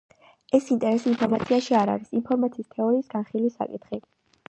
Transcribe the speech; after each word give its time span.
ეს 0.57 0.71
ინტერესი 0.75 1.11
ინფორმაციაში 1.11 1.79
არ 1.83 1.93
არის 1.97 2.17
ინფორმაციის 2.23 2.75
თეორიის 2.75 3.15
განხილვის 3.17 3.63
საკითხი. 3.63 4.07